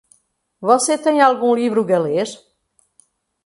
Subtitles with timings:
[0.59, 2.39] Você tem algum livro galês?